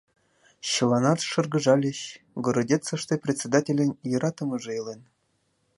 [0.71, 1.99] Чыланат шыргыжальыч:
[2.45, 5.01] Городецыште председательын йӧратымыже илен.